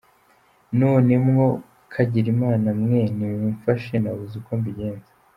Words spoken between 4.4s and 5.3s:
uko mbigenza.